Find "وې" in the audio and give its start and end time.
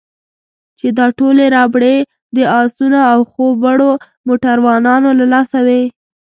5.67-5.81